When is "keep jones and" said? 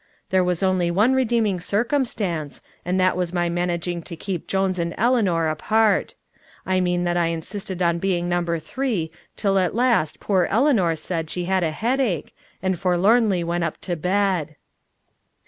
4.15-4.95